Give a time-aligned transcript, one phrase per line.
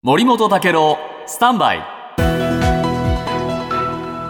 [0.00, 0.96] 森本武郎
[1.26, 1.82] スタンバイ。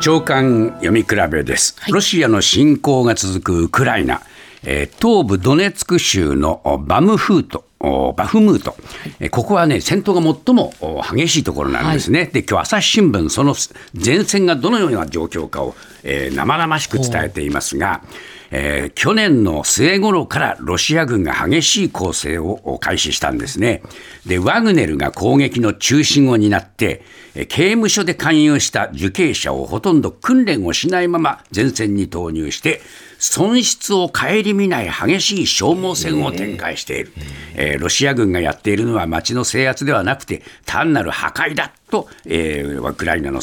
[0.00, 4.22] 長官読み比べです、ロシアの侵攻が続くウクライナ、
[4.62, 7.58] えー東部ドネツク州のおバムフート。
[7.58, 8.76] おバフムート、
[9.20, 13.54] えーここはね戦闘が最もお激しいところなんですね、で今日朝日新聞その
[13.94, 18.02] 前線がどのような状況かを、えー生々しく伝えていますが、
[18.50, 23.82] えー去年の末頃からロシア軍が激しい攻勢を開始したんですね。
[24.26, 27.02] で、ワグネルが攻撃の中心を担って、
[27.34, 32.82] えー刑務所で勧誘した受刑者をほとんど訓練をしないまま前線に投入して、
[33.18, 37.12] 損失を顧みない激しい消耗戦を展開している。
[37.16, 43.40] えーえロシア軍がやっているのは街の制圧ではなくて単なる破壊だと、えーウクライナの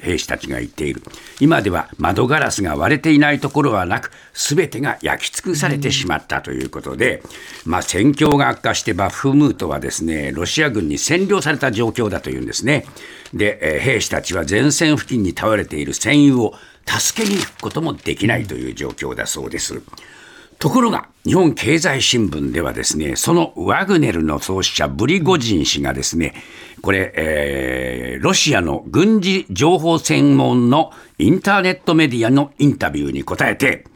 [0.00, 1.02] 兵士たちが言っている。
[1.40, 7.22] 今では窓ガラスが割れていないところはなく、すべてが焼き尽くされてしまったということで、
[7.64, 12.86] まあ、戦況が悪化してバフムートはですね、ロシア軍に占領された状況だというんですね。
[13.32, 16.54] で、えー兵士たちは前線付近に倒れている戦友を
[16.86, 19.82] 助けに行くこともできないという状況だそうです。
[20.62, 26.34] ところが、日本経済新聞ではですね、そのワグネルの創始者、ブリゴジン氏がですね、
[26.82, 33.86] これ、えーロシアの軍事情報専門のインターネットメディアのインタビューに答えて、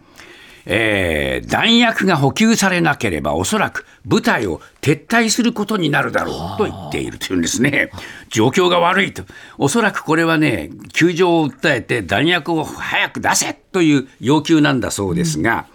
[0.65, 7.93] えー弾薬が補給されなければおそらく部隊を撤退することになるだろうと言っているというんですね。
[8.29, 9.23] 状況が悪いと。
[9.59, 15.67] おそらくこれはね、窮状を訴えて弾薬を早く出せという要求なんだそうですが、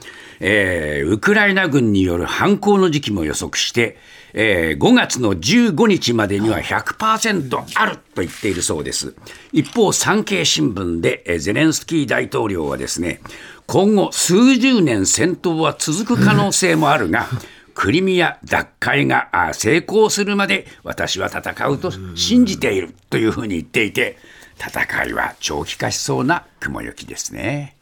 [0.44, 3.98] えーウクライナ軍による反攻の時期も予測して、
[4.34, 9.14] えー5月の15日までには100%あると言っているそうです。
[9.54, 13.22] 一方、産経新聞で、えーゼレンスキー大統領はですね、
[13.68, 17.28] 今後数十年戦闘は続く可能性もあるが、
[17.74, 24.18] クリミア奪回があ成功するまで私は戦うと信じているというふうに言っていて、
[24.58, 27.76] 戦いは長期化しそうな雲行きですね。